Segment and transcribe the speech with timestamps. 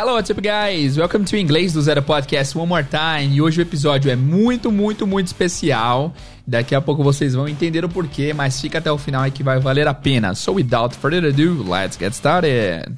[0.00, 0.96] Hello, what's up, guys?
[0.96, 3.36] Welcome to Inglês do Zero Podcast one more time.
[3.36, 6.14] E hoje o episódio é muito, muito, muito especial.
[6.46, 9.42] Daqui a pouco vocês vão entender o porquê, mas fica até o final aí que
[9.42, 10.34] vai valer a pena.
[10.34, 12.96] So, without further ado, let's get started.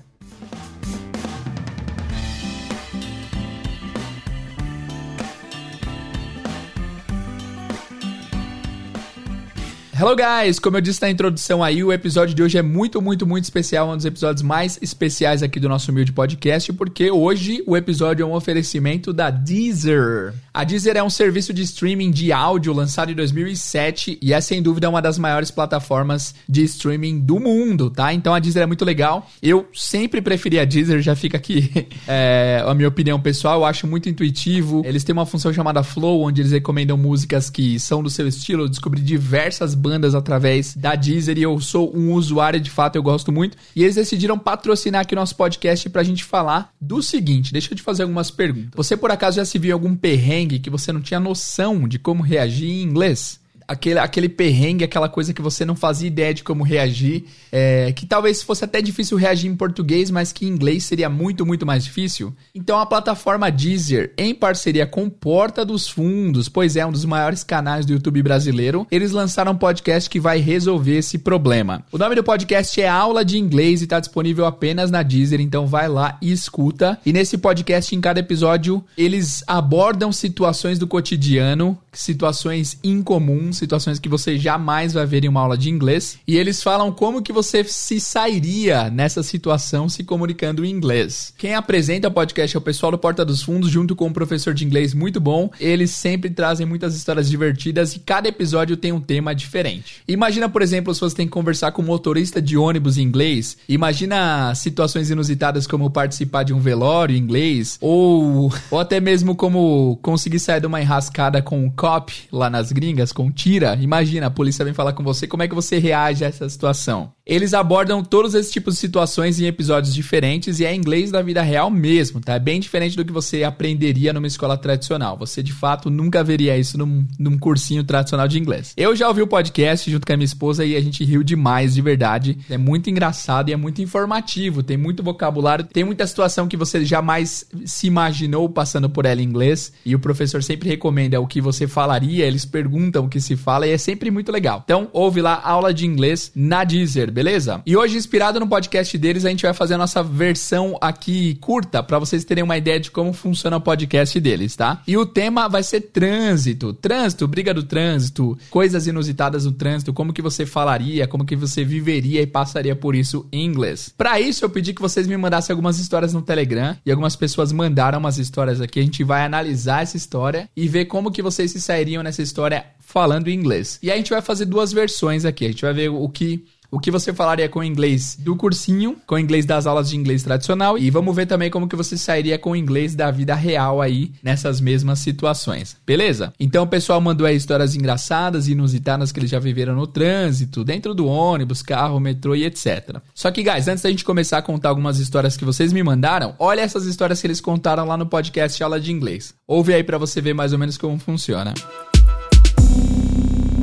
[10.03, 13.25] Hello guys, como eu disse na introdução aí, o episódio de hoje é muito, muito,
[13.25, 17.77] muito especial, um dos episódios mais especiais aqui do nosso humilde podcast, porque hoje o
[17.77, 20.35] episódio é um oferecimento da Deezer.
[20.53, 24.61] A Deezer é um serviço de streaming de áudio lançado em 2007 e é sem
[24.61, 28.13] dúvida uma das maiores plataformas de streaming do mundo, tá?
[28.13, 29.31] Então a Deezer é muito legal.
[29.41, 33.87] Eu sempre preferi a Deezer, já fica aqui é, a minha opinião pessoal, eu acho
[33.87, 34.83] muito intuitivo.
[34.85, 38.65] Eles têm uma função chamada Flow, onde eles recomendam músicas que são do seu estilo.
[38.65, 42.97] Eu descobri diversas bandas bandas através da Deezer e eu sou um usuário de fato,
[42.97, 43.59] eu gosto muito.
[43.77, 47.77] E eles decidiram patrocinar aqui o nosso podcast pra gente falar do seguinte: deixa eu
[47.77, 48.71] te fazer algumas perguntas.
[48.75, 51.99] Você por acaso já se viu em algum perrengue que você não tinha noção de
[51.99, 53.42] como reagir em inglês?
[53.67, 58.07] Aquele, aquele perrengue, aquela coisa que você não fazia ideia de como reagir, é, que
[58.07, 61.85] talvez fosse até difícil reagir em português, mas que em inglês seria muito, muito mais
[61.85, 62.35] difícil.
[62.55, 67.45] Então a plataforma Deezer, em parceria com Porta dos Fundos, pois é um dos maiores
[67.45, 71.85] canais do YouTube brasileiro, eles lançaram um podcast que vai resolver esse problema.
[71.93, 75.67] O nome do podcast é Aula de Inglês e está disponível apenas na Deezer, então
[75.67, 76.99] vai lá e escuta.
[77.05, 84.09] E nesse podcast, em cada episódio, eles abordam situações do cotidiano, situações incomuns, situações que
[84.09, 86.19] você jamais vai ver em uma aula de inglês.
[86.27, 91.33] E eles falam como que você se sairia nessa situação se comunicando em inglês.
[91.39, 94.55] Quem apresenta o podcast é o pessoal do Porta dos Fundos, junto com um professor
[94.55, 95.51] de inglês muito bom.
[95.61, 100.03] Eles sempre trazem muitas histórias divertidas e cada episódio tem um tema diferente.
[100.07, 103.57] Imagina, por exemplo, se você tem que conversar com um motorista de ônibus em inglês.
[103.69, 109.99] Imagina situações inusitadas como participar de um velório em inglês, ou, ou até mesmo como
[110.03, 113.77] conseguir sair de uma enrascada com um cop lá nas gringas, com um Mentira!
[113.81, 117.13] Imagina, a polícia vem falar com você, como é que você reage a essa situação?
[117.27, 121.41] Eles abordam todos esses tipos de situações em episódios diferentes e é inglês da vida
[121.43, 122.35] real mesmo, tá?
[122.35, 125.17] É bem diferente do que você aprenderia numa escola tradicional.
[125.19, 128.75] Você de fato nunca veria isso num, num cursinho tradicional de inglês.
[128.77, 131.75] Eu já ouvi o podcast junto com a minha esposa e a gente riu demais,
[131.75, 132.39] de verdade.
[132.51, 136.85] É muito engraçado e é muito informativo, tem muito vocabulário, tem muita situação que você
[136.85, 141.41] jamais se imaginou passando por ela em inglês e o professor sempre recomenda o que
[141.41, 144.63] você falaria, eles perguntam o que se fala e é sempre muito legal.
[144.65, 147.63] Então, ouve lá aula de inglês na Deezer beleza?
[147.65, 151.83] E hoje, inspirado no podcast deles, a gente vai fazer a nossa versão aqui curta
[151.83, 154.83] para vocês terem uma ideia de como funciona o podcast deles, tá?
[154.87, 156.73] E o tema vai ser trânsito.
[156.73, 161.65] Trânsito, briga do trânsito, coisas inusitadas do trânsito, como que você falaria, como que você
[161.65, 163.93] viveria e passaria por isso em inglês.
[163.97, 167.53] Para isso, eu pedi que vocês me mandassem algumas histórias no Telegram e algumas pessoas
[167.53, 168.81] mandaram umas histórias aqui.
[168.81, 172.65] A gente vai analisar essa história e ver como que vocês se sairiam nessa história
[172.93, 173.79] falando em inglês.
[173.83, 175.47] E a gente vai fazer duas versões aqui.
[175.47, 178.97] A gente vai ver o que o que você falaria com o inglês do cursinho,
[179.07, 181.99] com o inglês das aulas de inglês tradicional e vamos ver também como que você
[181.99, 185.77] sairia com o inglês da vida real aí nessas mesmas situações.
[185.87, 186.33] Beleza?
[186.41, 190.65] Então o pessoal mandou aí histórias engraçadas e inusitadas que eles já viveram no trânsito,
[190.65, 192.97] dentro do ônibus, carro, metrô e etc.
[193.15, 196.35] Só que, guys, antes da gente começar a contar algumas histórias que vocês me mandaram,
[196.39, 199.35] olha essas histórias que eles contaram lá no podcast Aula de Inglês.
[199.47, 201.53] Ouve aí para você ver mais ou menos como funciona.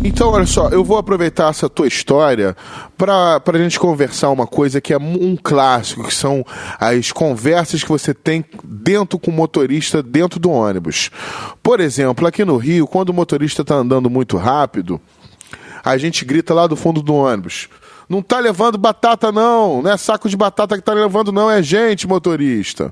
[0.09, 2.58] Então, olha só, eu vou aproveitar essa tua história
[2.97, 6.44] para a gente conversar uma coisa que é um clássico, que são
[6.80, 11.12] as conversas que você tem dentro com o motorista dentro do ônibus.
[11.62, 15.00] Por exemplo, aqui no Rio, quando o motorista está andando muito rápido,
[15.86, 17.69] a gente grita lá do fundo do ônibus.
[18.09, 19.84] Não tá levando batata, não.
[19.84, 21.52] Não é saco de batata que tá levando, não.
[21.52, 22.92] É gente, motorista.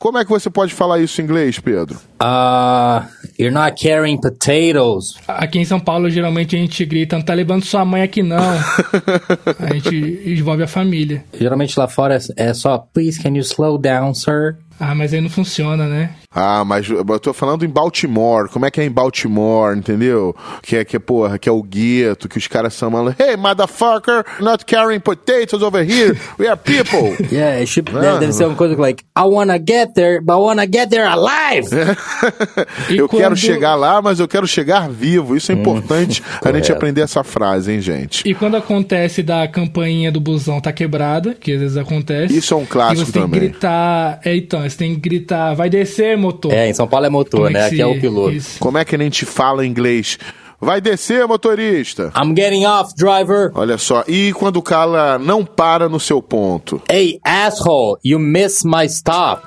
[0.00, 1.98] Como é que você pode falar isso em inglês, Pedro?
[2.22, 3.06] Uh,
[3.38, 5.14] you're not carrying potatoes.
[5.28, 8.38] Aqui em São Paulo, geralmente a gente grita, não tá levando sua mãe aqui não.
[9.60, 11.22] a gente envolve a família.
[11.38, 14.56] Geralmente lá fora é, é só, please can you slow down, sir?
[14.80, 16.10] Ah, mas aí não funciona, né?
[16.34, 18.48] Ah, mas eu tô falando em Baltimore.
[18.48, 20.34] Como é que é em Baltimore, entendeu?
[20.62, 23.20] Que é, que é porra, que é o gueto, que os caras são malandros.
[23.20, 26.18] Hey, motherfucker, not carrying potatoes over here.
[26.38, 27.14] We are people.
[27.30, 28.18] yeah, it should, ah.
[28.18, 31.68] deve ser uma coisa like, I wanna get there, but I wanna get there alive.
[32.88, 33.22] eu quando...
[33.22, 35.36] quero chegar lá, mas eu quero chegar vivo.
[35.36, 38.26] Isso é hum, importante a gente aprender essa frase, hein, gente?
[38.26, 42.34] E quando acontece da campainha do busão tá quebrada, que às vezes acontece.
[42.34, 43.40] Isso é um clássico e você também.
[43.40, 46.52] Tem que gritar, é, então, você tem que gritar, vai descer, motor.
[46.52, 47.66] É, em São Paulo é motor, Como é né?
[47.66, 48.32] Aqui é o piloto.
[48.32, 48.58] Isso.
[48.58, 50.18] Como é que a gente fala em inglês?
[50.60, 52.12] Vai descer, motorista.
[52.14, 53.50] I'm getting off, driver.
[53.54, 54.04] Olha só.
[54.06, 56.82] E quando o cara não para no seu ponto?
[56.90, 59.46] Hey, asshole, you missed my stop.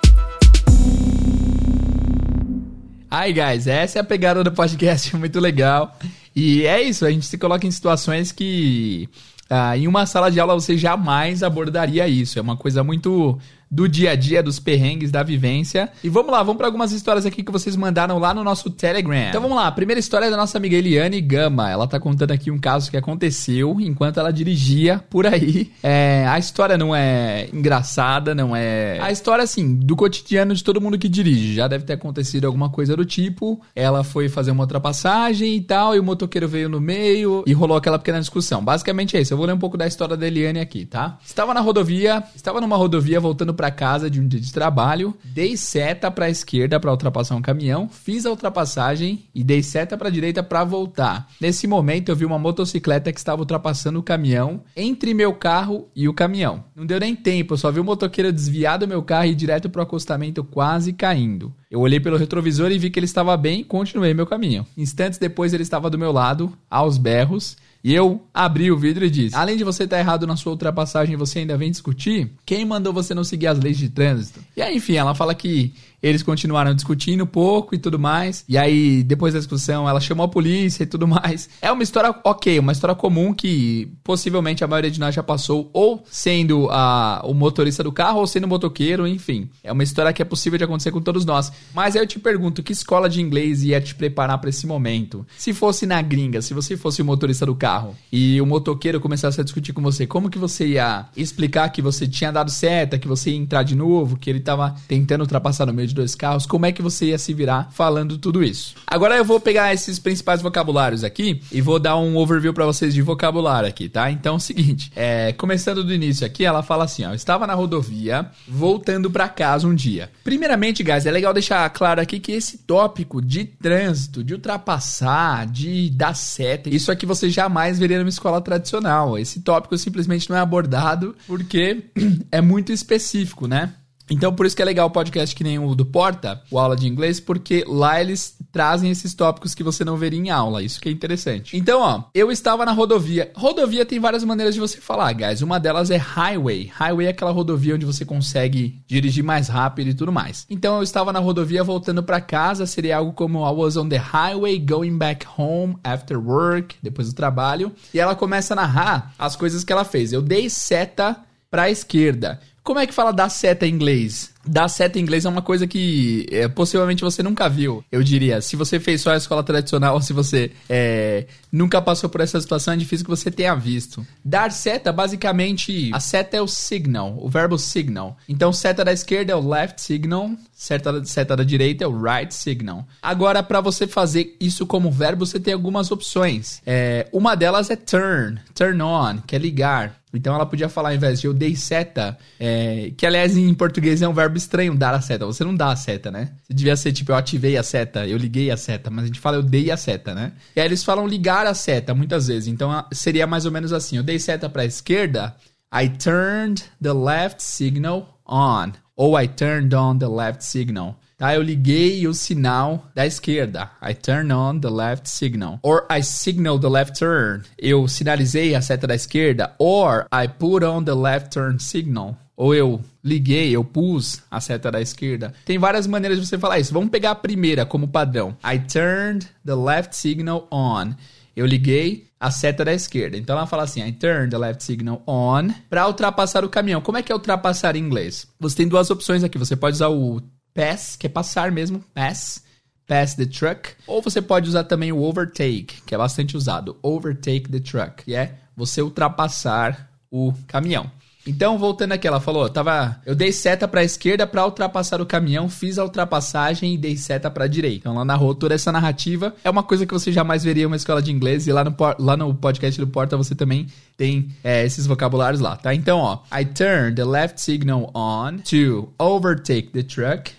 [3.12, 3.68] Hi, guys.
[3.68, 5.96] Essa é a pegada do podcast, muito legal.
[6.36, 9.08] E é isso, a gente se coloca em situações que
[9.48, 12.40] ah, em uma sala de aula você jamais abordaria isso.
[12.40, 13.38] É uma coisa muito
[13.74, 15.90] do dia a dia, dos perrengues, da vivência.
[16.04, 19.30] E vamos lá, vamos para algumas histórias aqui que vocês mandaram lá no nosso Telegram.
[19.30, 21.72] Então vamos lá, a primeira história é da nossa amiga Eliane Gama.
[21.72, 25.72] Ela tá contando aqui um caso que aconteceu enquanto ela dirigia por aí.
[25.82, 29.00] É, a história não é engraçada, não é.
[29.02, 31.56] A história, assim, do cotidiano de todo mundo que dirige.
[31.56, 33.60] Já deve ter acontecido alguma coisa do tipo.
[33.76, 37.76] Ela foi fazer uma ultrapassagem e tal, e o motoqueiro veio no meio e rolou
[37.76, 38.64] aquela pequena discussão.
[38.64, 39.34] Basicamente é isso.
[39.34, 41.18] Eu vou ler um pouco da história da Eliane aqui, tá?
[41.26, 45.16] Estava na rodovia, estava numa rodovia voltando pra para casa de um dia de trabalho,
[45.24, 49.98] dei seta para a esquerda para ultrapassar um caminhão, fiz a ultrapassagem e dei seta
[49.98, 51.30] para a direita para voltar.
[51.40, 56.10] Nesse momento eu vi uma motocicleta que estava ultrapassando o caminhão entre meu carro e
[56.10, 56.66] o caminhão.
[56.76, 59.36] Não deu nem tempo, eu só vi o motoqueiro desviar do meu carro e ir
[59.36, 61.54] direto pro acostamento quase caindo.
[61.72, 64.68] Eu olhei pelo retrovisor e vi que ele estava bem e continuei meu caminho.
[64.78, 69.10] Instantes depois ele estava do meu lado, aos berros, e eu abri o vidro e
[69.10, 72.32] disse: Além de você estar errado na sua ultrapassagem, você ainda vem discutir?
[72.46, 74.40] Quem mandou você não seguir as leis de trânsito?
[74.56, 78.44] E aí, enfim, ela fala que eles continuaram discutindo um pouco e tudo mais.
[78.50, 81.50] E aí, depois da discussão, ela chamou a polícia e tudo mais.
[81.62, 85.70] É uma história ok, uma história comum que possivelmente a maioria de nós já passou,
[85.72, 89.50] ou sendo a, o motorista do carro, ou sendo o motoqueiro, enfim.
[89.64, 91.54] É uma história que é possível de acontecer com todos nós.
[91.74, 95.26] Mas aí eu te pergunto, que escola de inglês ia te preparar para esse momento?
[95.38, 99.40] Se fosse na gringa, se você fosse o motorista do carro e o motoqueiro começasse
[99.40, 103.08] a discutir com você, como que você ia explicar que você tinha dado seta, que
[103.08, 106.46] você ia entrar de novo, que ele tava tentando ultrapassar no meio de dois carros,
[106.46, 108.76] como é que você ia se virar falando tudo isso?
[108.88, 112.94] Agora eu vou pegar esses principais vocabulários aqui e vou dar um overview para vocês
[112.94, 114.12] de vocabulário aqui, tá?
[114.12, 117.54] Então é o seguinte, é, começando do início aqui, ela fala assim, ó, estava na
[117.54, 120.10] rodovia, voltando para casa um dia.
[120.24, 125.90] Primeiramente, guys, é legal deixar claro aqui que esse tópico de trânsito, de ultrapassar, de
[125.90, 129.18] dar seta, isso aqui você jamais veria numa escola tradicional.
[129.18, 131.84] Esse tópico simplesmente não é abordado porque
[132.32, 133.74] é muito específico, né?
[134.10, 136.76] Então, por isso que é legal o podcast que nem o do Porta, o aula
[136.76, 140.62] de inglês, porque lá eles trazem esses tópicos que você não veria em aula.
[140.62, 141.58] Isso que é interessante.
[141.58, 143.32] Então, ó, eu estava na rodovia.
[143.36, 145.42] Rodovia tem várias maneiras de você falar, guys.
[145.42, 146.72] Uma delas é highway.
[146.74, 150.46] Highway é aquela rodovia onde você consegue dirigir mais rápido e tudo mais.
[150.50, 152.66] Então, eu estava na rodovia voltando para casa.
[152.66, 157.16] Seria algo como I was on the highway going back home after work, depois do
[157.16, 157.72] trabalho.
[157.94, 160.14] E ela começa a narrar as coisas que ela fez.
[160.14, 161.18] Eu dei seta
[161.50, 162.40] para a esquerda.
[162.64, 164.33] Como é que fala dar seta em inglês?
[164.46, 168.42] Dar seta em inglês é uma coisa que é, possivelmente você nunca viu, eu diria.
[168.42, 172.74] Se você fez só a escola tradicional se você é, nunca passou por essa situação,
[172.74, 174.06] é difícil que você tenha visto.
[174.24, 178.18] Dar seta, basicamente, a seta é o signal, o verbo signal.
[178.28, 182.34] Então, seta da esquerda é o left signal, seta, seta da direita é o right
[182.34, 182.86] signal.
[183.02, 186.62] Agora, para você fazer isso como verbo, você tem algumas opções.
[186.66, 190.04] É, uma delas é turn, turn on, que é ligar.
[190.14, 194.02] Então ela podia falar, ao invés de eu dei seta, é, que aliás em português
[194.02, 195.26] é um verbo estranho, dar a seta.
[195.26, 196.32] Você não dá a seta, né?
[196.44, 199.20] Você devia ser tipo, eu ativei a seta, eu liguei a seta, mas a gente
[199.20, 200.34] fala eu dei a seta, né?
[200.56, 202.48] E aí eles falam ligar a seta muitas vezes.
[202.48, 205.36] Então seria mais ou menos assim: eu dei seta para a esquerda,
[205.74, 208.74] I turned the left signal on.
[208.96, 211.00] Ou I turned on the left signal.
[211.18, 211.34] Tá?
[211.34, 213.72] Eu liguei o sinal da esquerda.
[213.82, 215.60] I turn on the left signal.
[215.64, 217.44] Or I signal the left turn.
[217.58, 219.56] Eu sinalizei a seta da esquerda.
[219.58, 222.18] Or I put on the left turn signal.
[222.36, 225.34] Ou eu liguei, eu pus a seta da esquerda.
[225.46, 226.74] Tem várias maneiras de você falar isso.
[226.74, 228.38] Vamos pegar a primeira como padrão.
[228.44, 230.94] I turned the left signal on.
[231.36, 233.18] Eu liguei a seta da esquerda.
[233.18, 236.82] Então ela fala assim: I turn the left signal on para ultrapassar o caminhão.
[236.82, 238.28] Como é que é ultrapassar em inglês?
[238.40, 239.38] Você tem duas opções aqui.
[239.38, 240.22] Você pode usar o
[240.54, 242.44] pass, que é passar mesmo, pass,
[242.88, 247.50] pass the truck, ou você pode usar também o overtake, que é bastante usado, overtake
[247.50, 250.90] the truck, que é você ultrapassar o caminhão.
[251.26, 255.48] Então, voltando aqui, ela falou, tava, eu dei seta para esquerda para ultrapassar o caminhão,
[255.48, 257.78] fiz a ultrapassagem e dei seta para direita.
[257.78, 259.34] Então, ela narrou toda essa narrativa.
[259.42, 261.74] É uma coisa que você jamais veria em uma escola de inglês e lá no,
[261.98, 265.74] lá no podcast do Porta você também tem é, esses vocabulários lá, tá?
[265.74, 270.32] Então, ó, I turn the left signal on to overtake the truck.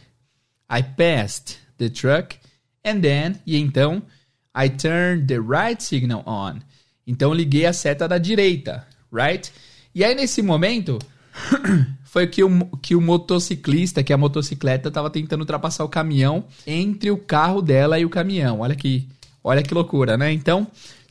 [0.70, 2.36] I passed the truck.
[2.84, 4.02] And then, e então,
[4.54, 6.60] I turned the right signal on.
[7.06, 9.50] Então, liguei a seta da direita, right?
[9.94, 10.98] E aí, nesse momento,
[12.04, 17.10] foi que o, que o motociclista, que a motocicleta, estava tentando ultrapassar o caminhão entre
[17.10, 18.60] o carro dela e o caminhão.
[18.60, 19.08] Olha que,
[19.42, 20.32] olha que loucura, né?
[20.32, 20.66] Então,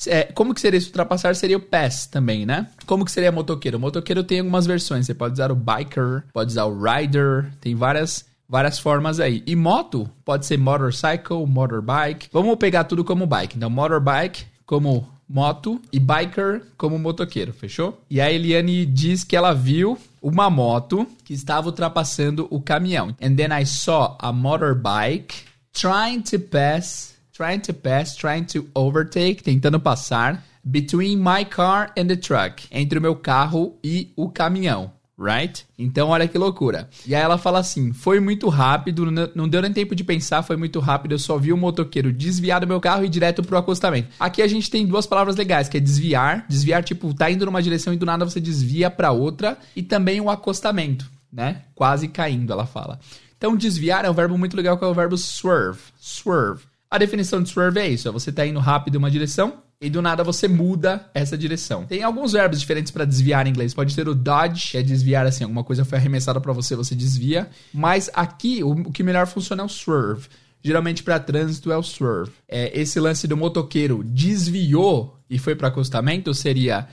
[0.08, 1.36] é, como que seria esse ultrapassar?
[1.36, 2.68] Seria o pass também, né?
[2.86, 3.78] Como que seria motoqueiro?
[3.78, 5.06] O motoqueiro tem algumas versões.
[5.06, 9.42] Você pode usar o biker, pode usar o rider, tem várias várias formas aí.
[9.48, 12.28] E moto pode ser motorcycle, motorbike.
[12.32, 13.58] Vamos pegar tudo como bike.
[13.58, 18.02] Então, motorbike como moto e biker como motoqueiro, fechou?
[18.10, 23.16] E a Eliane diz que ela viu uma moto que estava ultrapassando o caminhão.
[23.22, 29.44] And then I saw a motorbike trying to pass, trying to pass, trying to overtake,
[29.44, 34.92] tentando passar between my car and the truck, entre o meu carro e o caminhão
[35.24, 35.66] right?
[35.80, 36.90] Então, olha que loucura.
[37.08, 40.58] E aí ela fala assim: foi muito rápido, não deu nem tempo de pensar, foi
[40.58, 41.14] muito rápido.
[41.14, 44.10] Eu só vi o motoqueiro desviar do meu carro e ir direto pro acostamento.
[44.20, 46.46] Aqui a gente tem duas palavras legais, que é desviar.
[46.48, 49.58] Desviar, tipo, tá indo numa direção e do nada você desvia para outra.
[49.76, 51.62] E também o acostamento, né?
[51.74, 53.00] Quase caindo, ela fala.
[53.38, 55.80] Então, desviar é um verbo muito legal, que é o verbo swerve.
[56.00, 56.64] Swerve.
[56.90, 59.54] A definição de swerve é isso: é você tá indo rápido em uma direção
[59.84, 61.86] e do nada você muda essa direção.
[61.86, 63.74] Tem alguns verbos diferentes para desviar em inglês.
[63.74, 66.96] Pode ser o dodge, que é desviar assim, alguma coisa foi arremessada para você, você
[66.96, 67.50] desvia.
[67.74, 70.30] Mas aqui o, que melhor funciona é o swerve.
[70.64, 72.32] Geralmente para trânsito é o swerve.
[72.48, 76.88] É, esse lance do motoqueiro desviou e foi para acostamento seria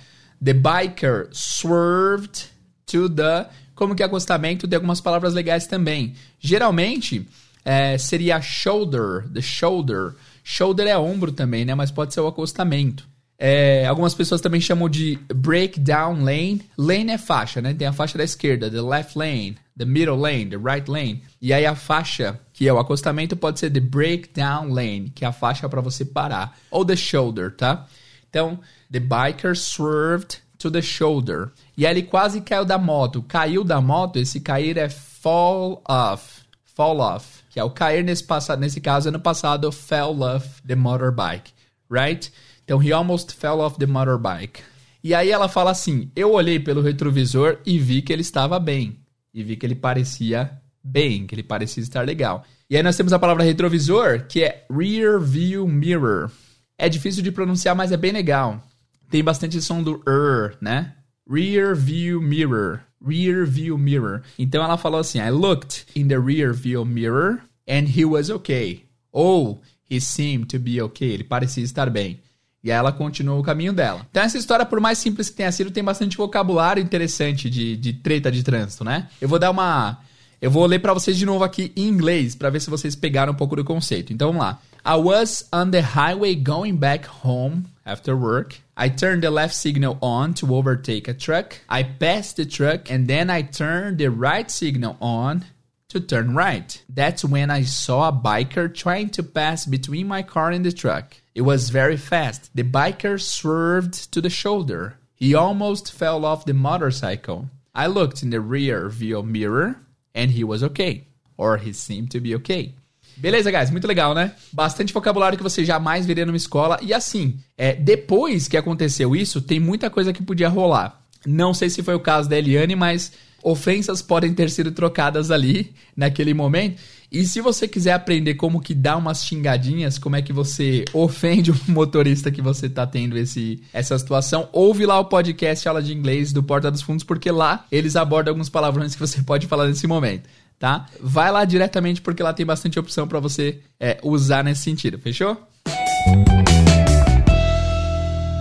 [0.45, 2.47] the biker swerved
[2.87, 6.15] to the como que acostamento tem algumas palavras legais também.
[6.41, 7.25] Geralmente
[7.65, 11.75] é, seria shoulder, the shoulder Shoulder é ombro também, né?
[11.75, 13.09] Mas pode ser o acostamento.
[13.43, 16.61] É, algumas pessoas também chamam de breakdown lane.
[16.77, 17.73] Lane é faixa, né?
[17.73, 21.23] Tem a faixa da esquerda, the left lane, the middle lane, the right lane.
[21.41, 25.29] E aí a faixa, que é o acostamento, pode ser the breakdown lane, que é
[25.29, 26.59] a faixa para você parar.
[26.71, 27.87] Ou the shoulder, tá?
[28.29, 28.61] Então,
[28.93, 31.51] the biker swerved to the shoulder.
[31.79, 33.23] E aí ele quase caiu da moto.
[33.23, 36.43] Caiu da moto, esse cair é fall off.
[36.75, 41.53] Fall off é o cair nesse, passado, nesse caso, ano passado, fell off the motorbike,
[41.91, 42.33] right?
[42.65, 44.63] Então, he almost fell off the motorbike.
[45.03, 48.99] E aí ela fala assim: eu olhei pelo retrovisor e vi que ele estava bem.
[49.33, 50.51] E vi que ele parecia
[50.83, 52.45] bem, que ele parecia estar legal.
[52.69, 56.31] E aí nós temos a palavra retrovisor, que é rear view mirror.
[56.77, 58.63] É difícil de pronunciar, mas é bem legal.
[59.11, 60.95] Tem bastante som do er, né?
[61.29, 64.23] Rear view mirror rear view mirror.
[64.39, 67.41] Então ela falou assim: I looked in the rear view mirror
[67.71, 68.85] and he was okay.
[69.13, 71.13] Ou he seemed to be okay.
[71.13, 72.21] Ele parecia estar bem.
[72.63, 74.07] E ela continuou o caminho dela.
[74.11, 77.95] Então essa história, por mais simples que tenha sido, tem bastante vocabulário interessante de, de
[77.95, 79.09] treta de trânsito, né?
[79.21, 79.99] Eu vou dar uma.
[80.43, 83.33] Eu vou ler para vocês de novo aqui em inglês, para ver se vocês pegaram
[83.33, 84.13] um pouco do conceito.
[84.13, 84.61] Então vamos lá.
[84.85, 88.57] I was on the highway going back home after work.
[88.77, 91.57] I turned the left signal on to overtake a truck.
[91.69, 95.45] I passed the truck and then I turned the right signal on
[95.91, 96.83] to turn right.
[96.89, 101.17] That's when I saw a biker trying to pass between my car and the truck.
[101.35, 102.51] It was very fast.
[102.55, 104.97] The biker swerved to the shoulder.
[105.15, 107.51] He almost fell off the motorcycle.
[107.75, 109.77] I looked in the rear view mirror
[110.15, 111.05] and he was okay.
[111.37, 112.75] Or he seemed to be okay.
[113.17, 114.33] Beleza, guys, muito legal, né?
[114.53, 116.79] Bastante vocabulário que você jamais veria numa escola.
[116.81, 121.03] E assim, é, depois que aconteceu isso, tem muita coisa que podia rolar.
[121.27, 125.73] Não sei se foi o caso da Eliane, mas ofensas podem ter sido trocadas ali
[125.97, 126.81] naquele momento.
[127.13, 131.51] E se você quiser aprender como que dá umas xingadinhas, como é que você ofende
[131.51, 135.93] o motorista que você tá tendo esse, essa situação, ouve lá o podcast Aula de
[135.93, 139.67] Inglês do Porta dos Fundos, porque lá eles abordam alguns palavrões que você pode falar
[139.67, 140.29] nesse momento
[140.61, 140.85] tá?
[141.01, 145.43] Vai lá diretamente porque lá tem bastante opção para você é, usar nesse sentido, fechou?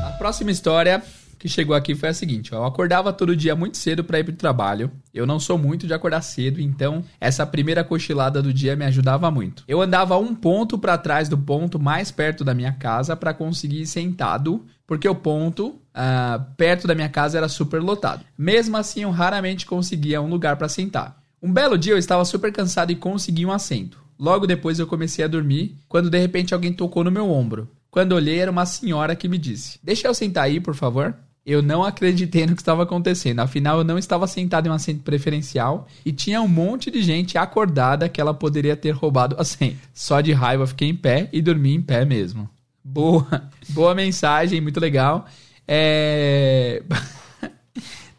[0.05, 1.01] A próxima história
[1.39, 4.25] que chegou aqui foi a seguinte: ó, eu acordava todo dia muito cedo para ir
[4.25, 4.91] pro trabalho.
[5.13, 9.31] Eu não sou muito de acordar cedo, então essa primeira cochilada do dia me ajudava
[9.31, 9.63] muito.
[9.67, 13.81] Eu andava um ponto para trás do ponto mais perto da minha casa para conseguir
[13.81, 18.25] ir sentado, porque o ponto uh, perto da minha casa era super lotado.
[18.37, 21.17] Mesmo assim, eu raramente conseguia um lugar para sentar.
[21.41, 24.03] Um belo dia eu estava super cansado e consegui um assento.
[24.19, 27.69] Logo depois eu comecei a dormir, quando de repente alguém tocou no meu ombro.
[27.89, 31.15] Quando olhei, era uma senhora que me disse: Deixa eu sentar aí, por favor.
[31.49, 33.39] Eu não acreditei no que estava acontecendo.
[33.39, 37.39] Afinal, eu não estava sentado em um assento preferencial e tinha um monte de gente
[37.39, 39.79] acordada que ela poderia ter roubado o assento.
[39.91, 42.47] Só de raiva fiquei em pé e dormi em pé mesmo.
[42.83, 45.25] Boa, boa mensagem, muito legal.
[45.67, 46.83] É.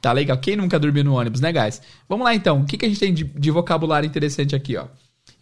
[0.00, 0.38] Tá legal?
[0.38, 1.82] Quem nunca dormiu no ônibus, né, guys?
[2.08, 2.62] Vamos lá então.
[2.62, 4.86] O que, que a gente tem de, de vocabulário interessante aqui, ó?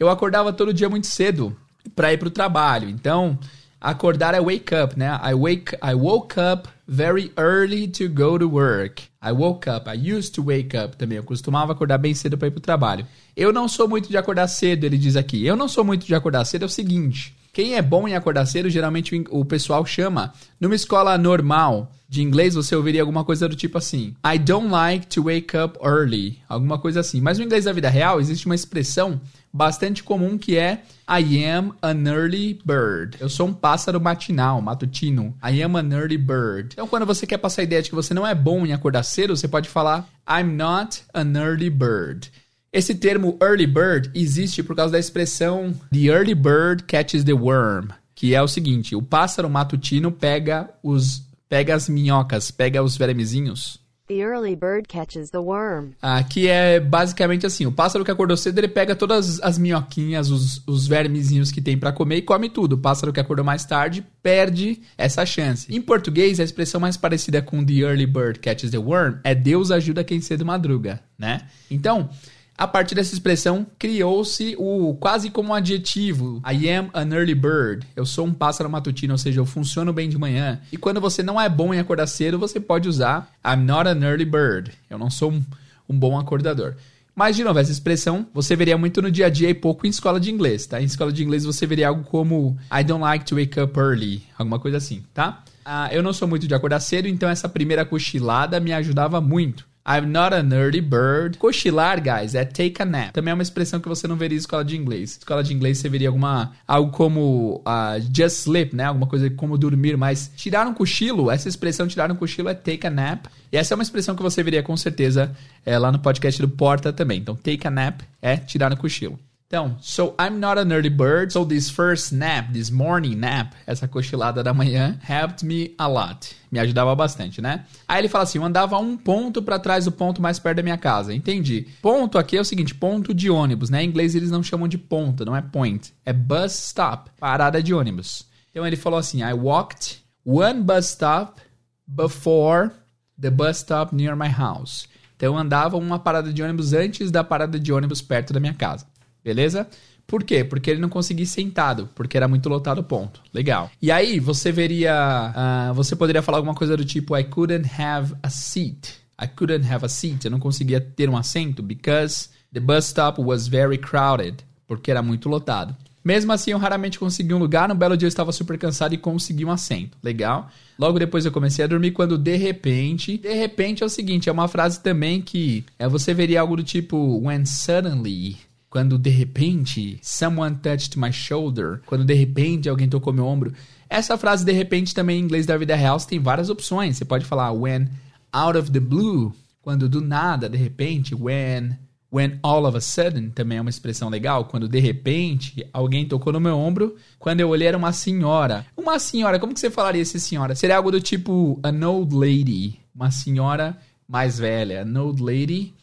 [0.01, 1.57] Eu acordava todo dia muito cedo
[1.95, 2.89] para ir pro trabalho.
[2.89, 3.39] Então,
[3.81, 5.19] acordar é wake up, né?
[5.23, 9.03] I wake I woke up very early to go to work.
[9.23, 9.89] I woke up.
[9.89, 11.17] I used to wake up também.
[11.19, 13.07] Eu costumava acordar bem cedo para ir pro trabalho.
[13.37, 15.45] Eu não sou muito de acordar cedo, ele diz aqui.
[15.45, 18.47] Eu não sou muito de acordar cedo é o seguinte, Quem é bom em acordar
[18.47, 20.33] cedo, geralmente o pessoal chama.
[20.61, 25.09] Numa escola normal de inglês, você ouviria alguma coisa do tipo assim: I don't like
[25.09, 26.39] to wake up early.
[26.49, 27.21] Alguma coisa assim.
[27.21, 29.21] Mas no inglês da vida real, existe uma expressão
[29.53, 33.17] bastante comum que é I am an early bird.
[33.19, 35.35] Eu sou um pássaro matinal, matutino.
[35.43, 36.75] I am an early bird.
[36.75, 39.03] Então, quando você quer passar a ideia de que você não é bom em acordar
[39.03, 42.31] cedo, você pode falar I'm not an early bird.
[42.71, 47.89] Esse termo early bird existe por causa da expressão the early bird catches the worm,
[48.15, 53.81] que é o seguinte: o pássaro matutino pega os pega as minhocas, pega os vermezinhos.
[54.07, 55.93] The early bird catches the worm.
[56.03, 60.31] Ah, que é basicamente assim: o pássaro que acordou cedo ele pega todas as minhoquinhas,
[60.31, 62.75] os, os vermezinhos que tem para comer e come tudo.
[62.75, 65.75] O pássaro que acordou mais tarde perde essa chance.
[65.75, 69.71] Em português, a expressão mais parecida com the early bird catches the worm é Deus
[69.71, 71.43] ajuda quem cedo madruga, né?
[71.71, 72.11] Então,
[72.59, 76.43] a partir dessa expressão, criou-se o quase como um adjetivo.
[76.45, 77.87] I am an early bird.
[77.95, 80.61] Eu sou um pássaro matutino, ou seja, eu funciono bem de manhã.
[80.73, 84.05] E quando você não é bom em acordar cedo, você pode usar I'm not an
[84.05, 84.73] early bird.
[84.91, 85.45] Eu não sou um,
[85.89, 86.75] um bom acordador.
[87.15, 89.91] Mas, de novo, essa expressão você veria muito no dia a dia e pouco em
[89.91, 90.83] escola de inglês, tá?
[90.83, 94.25] Em escola de inglês você veria algo como I don't like to wake up early.
[94.37, 95.45] Alguma coisa assim, tá?
[95.65, 99.68] Ah, eu não sou muito de acordar cedo, então essa primeira cochilada me ajudava muito.
[99.89, 101.39] I'm not an early bird.
[101.39, 103.13] Cochilar, guys, é take a nap.
[103.15, 105.13] Também é uma expressão que você não veria em escola de inglês.
[105.13, 108.85] Escola de inglês você veria alguma algo como uh, just sleep, né?
[108.85, 112.87] Alguma coisa como dormir, mas tirar um cochilo, essa expressão tirar um cochilo é take
[112.87, 113.27] a nap.
[113.51, 116.51] E essa é uma expressão que você veria com certeza é, lá no podcast do
[116.51, 117.21] Porta também.
[117.21, 119.19] Então, take a nap é tirar um cochilo.
[119.51, 123.89] Então, so I'm not an early bird, so this first nap, this morning nap, essa
[123.89, 126.37] cochilada da manhã, helped me a lot.
[126.53, 127.65] Me ajudava bastante, né?
[127.89, 130.63] Aí ele fala assim: eu andava um ponto para trás do ponto mais perto da
[130.63, 131.15] minha casa.
[131.15, 131.67] Entendi.
[131.81, 133.83] Ponto aqui é o seguinte: ponto de ônibus, né?
[133.83, 135.95] Em inglês eles não chamam de ponto, não é point.
[136.05, 138.27] É bus stop, parada de ônibus.
[138.51, 141.41] Então ele falou assim: I walked one bus stop
[141.87, 142.71] before
[143.19, 144.87] the bus stop near my house.
[145.17, 148.53] Então eu andava uma parada de ônibus antes da parada de ônibus perto da minha
[148.53, 148.85] casa.
[149.25, 149.69] Beleza?
[150.09, 150.43] Por quê?
[150.43, 153.21] Porque ele não conseguia ir sentado, porque era muito lotado ponto.
[153.33, 153.71] Legal.
[153.81, 155.71] E aí, você veria.
[155.71, 158.95] Uh, você poderia falar alguma coisa do tipo: I couldn't have a seat.
[159.21, 160.25] I couldn't have a seat.
[160.25, 164.43] Eu não conseguia ter um assento because the bus stop was very crowded.
[164.67, 165.77] Porque era muito lotado.
[166.03, 167.69] Mesmo assim, eu raramente consegui um lugar.
[167.69, 169.99] No belo dia eu estava super cansado e consegui um assento.
[170.03, 170.49] Legal.
[170.79, 173.19] Logo depois eu comecei a dormir quando de repente.
[173.19, 176.63] De repente é o seguinte: é uma frase também que é, você veria algo do
[176.63, 178.39] tipo when suddenly
[178.71, 183.53] quando de repente someone touched my shoulder, quando de repente alguém tocou meu ombro.
[183.89, 186.97] Essa frase de repente também em inglês da vida real tem várias opções.
[186.97, 187.89] Você pode falar when
[188.33, 191.77] out of the blue, quando do nada, de repente, when
[192.11, 196.33] when all of a sudden também é uma expressão legal, quando de repente alguém tocou
[196.33, 198.67] no meu ombro, quando eu olhei era uma senhora.
[198.77, 200.55] Uma senhora, como que você falaria essa senhora?
[200.55, 203.79] Seria algo do tipo an old lady, uma senhora
[204.09, 205.75] mais velha, an old lady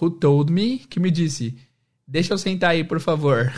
[0.00, 1.56] who told me, que me disse
[2.10, 3.52] Deixa eu sentar aí, por favor.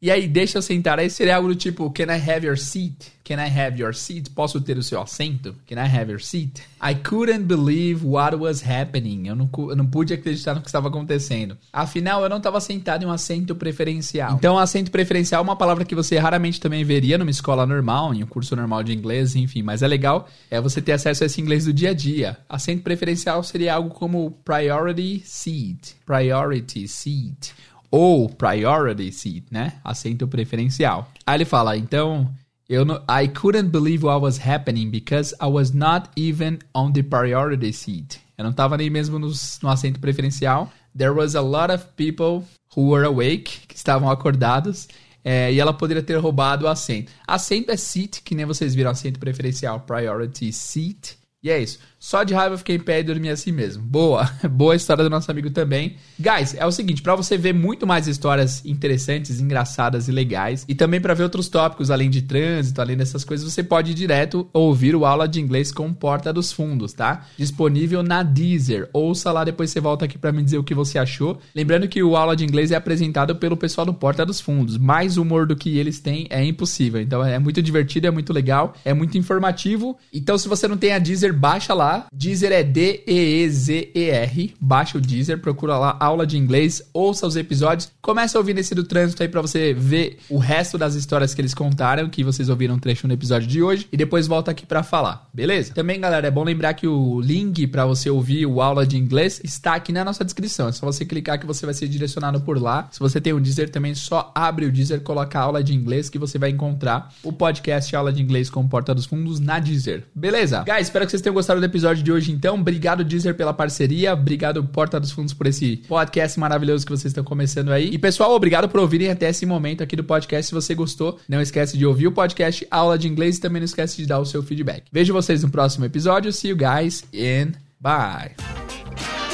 [0.00, 1.00] E aí, deixa eu sentar.
[1.00, 3.10] Aí seria algo do tipo, can I have your seat?
[3.24, 4.30] Can I have your seat?
[4.30, 5.56] Posso ter o seu assento?
[5.66, 6.62] Can I have your seat?
[6.80, 9.26] I couldn't believe what was happening.
[9.26, 11.58] Eu não, eu não pude acreditar no que estava acontecendo.
[11.72, 14.36] Afinal, eu não estava sentado em um assento preferencial.
[14.36, 18.22] Então, assento preferencial é uma palavra que você raramente também veria numa escola normal, em
[18.22, 19.62] um curso normal de inglês, enfim.
[19.62, 22.36] Mas é legal é você ter acesso a esse inglês do dia a dia.
[22.48, 25.96] Assento preferencial seria algo como priority seat.
[26.06, 27.54] Priority seat
[27.90, 29.74] ou priority seat, né?
[29.84, 31.10] Assento preferencial.
[31.26, 32.28] Aí ele fala, então,
[32.68, 37.02] eu não, I couldn't believe what was happening because I was not even on the
[37.02, 38.20] priority seat.
[38.36, 39.30] Eu não estava nem mesmo no,
[39.62, 40.70] no assento preferencial.
[40.96, 42.44] There was a lot of people
[42.76, 44.88] who were awake, que estavam acordados,
[45.24, 47.10] é, e ela poderia ter roubado o assento.
[47.26, 51.18] Assento é seat, que nem vocês viram, assento preferencial, priority seat.
[51.42, 51.78] E é isso.
[52.06, 53.82] Só de raiva eu fiquei em pé e dormi assim mesmo.
[53.82, 54.30] Boa.
[54.48, 55.96] Boa história do nosso amigo também.
[56.16, 60.74] Guys, é o seguinte, para você ver muito mais histórias interessantes, engraçadas e legais, e
[60.76, 64.48] também para ver outros tópicos além de trânsito, além dessas coisas, você pode ir direto
[64.52, 67.26] ouvir o aula de inglês com Porta dos Fundos, tá?
[67.36, 68.88] Disponível na Deezer.
[68.92, 71.40] Ouça lá, depois você volta aqui para me dizer o que você achou.
[71.52, 74.78] Lembrando que o aula de inglês é apresentado pelo pessoal do Porta dos Fundos.
[74.78, 77.00] Mais humor do que eles têm é impossível.
[77.00, 79.98] Então é muito divertido, é muito legal, é muito informativo.
[80.12, 81.95] Então se você não tem a Deezer, baixa lá.
[82.12, 84.54] Deezer é D-E-E-Z-E-R.
[84.60, 87.90] Baixa o Deezer, procura lá aula de inglês, ouça os episódios.
[88.00, 91.40] Começa a ouvir nesse do trânsito aí pra você ver o resto das histórias que
[91.40, 93.88] eles contaram, que vocês ouviram um trecho no episódio de hoje.
[93.92, 95.74] E depois volta aqui pra falar, beleza?
[95.74, 99.40] Também, galera, é bom lembrar que o link pra você ouvir o aula de inglês
[99.42, 100.68] está aqui na nossa descrição.
[100.68, 102.88] É só você clicar que você vai ser direcionado por lá.
[102.90, 106.18] Se você tem o Deezer também, só abre o Deezer, coloca aula de inglês que
[106.18, 110.04] você vai encontrar o podcast Aula de Inglês com Porta dos Fundos na Deezer.
[110.14, 110.64] Beleza?
[110.64, 112.56] Guys, espero que vocês tenham gostado do episódio de hoje então.
[112.56, 117.22] Obrigado Deezer pela parceria, obrigado Porta dos Fundos por esse podcast maravilhoso que vocês estão
[117.22, 117.90] começando aí.
[117.92, 120.48] E pessoal, obrigado por ouvirem até esse momento aqui do podcast.
[120.48, 123.66] Se você gostou, não esquece de ouvir o podcast Aula de Inglês e também não
[123.66, 124.84] esquece de dar o seu feedback.
[124.90, 126.32] Vejo vocês no próximo episódio.
[126.32, 129.25] See you guys and bye.